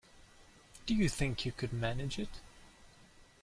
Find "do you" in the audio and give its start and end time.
0.87-1.07